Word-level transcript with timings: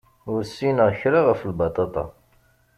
Ur 0.31 0.41
ssineɣ 0.45 0.89
kra 0.99 1.19
ɣef 1.27 1.39
lbaṭaṭa. 1.51 2.05